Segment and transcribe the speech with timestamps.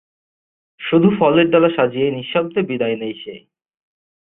[0.81, 3.33] শুধু ফলের ডালা সাজিয়েই নিঃশব্দে বিদায় নেয় সে।